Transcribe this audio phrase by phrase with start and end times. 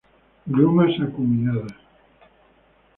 [0.47, 1.75] Glumas acuminadas.